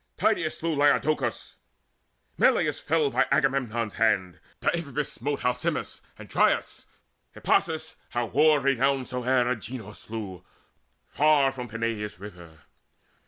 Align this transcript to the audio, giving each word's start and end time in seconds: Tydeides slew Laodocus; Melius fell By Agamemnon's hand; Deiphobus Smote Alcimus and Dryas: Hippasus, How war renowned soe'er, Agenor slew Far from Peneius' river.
Tydeides 0.17 0.57
slew 0.57 0.75
Laodocus; 0.75 1.57
Melius 2.35 2.79
fell 2.79 3.11
By 3.11 3.27
Agamemnon's 3.29 3.93
hand; 3.93 4.39
Deiphobus 4.59 5.11
Smote 5.13 5.45
Alcimus 5.45 6.01
and 6.17 6.27
Dryas: 6.27 6.87
Hippasus, 7.35 7.97
How 8.09 8.25
war 8.25 8.59
renowned 8.59 9.09
soe'er, 9.09 9.45
Agenor 9.45 9.95
slew 9.95 10.43
Far 11.11 11.51
from 11.51 11.67
Peneius' 11.69 12.19
river. 12.19 12.61